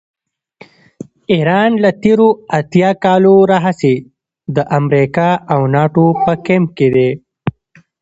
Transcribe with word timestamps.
ایران 1.31 1.71
له 1.83 1.89
تېرو 2.03 2.29
اتیا 2.57 2.89
کالو 3.03 3.35
راهیسې 3.51 3.95
د 4.55 4.57
امریکا 4.77 5.29
او 5.53 5.59
ناټو 5.73 6.07
په 6.23 6.31
کمپ 6.45 6.69
کې 6.77 6.87
دی. 6.95 7.09